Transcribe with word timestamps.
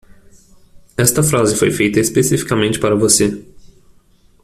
Esta 0.97 1.21
frase 1.21 1.55
foi 1.55 1.69
feita 1.69 1.99
especificamente 1.99 2.79
para 2.79 2.95
você. 2.95 3.39